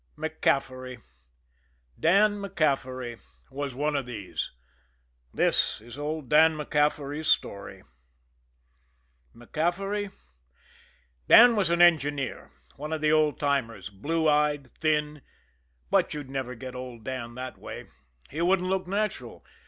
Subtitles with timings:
[0.17, 0.99] MacCaffery,
[1.99, 3.19] Dan MacCaffery,
[3.51, 4.49] was one of these.
[5.31, 7.83] This is old Dan MacCaffery's story.
[9.35, 10.09] MacCaffery?
[11.27, 15.21] Dan was an engineer, one of the old timers, blue eyed, thin
[15.91, 17.85] but you'd never get old Dan that way,
[18.31, 19.45] he wouldn't look natural!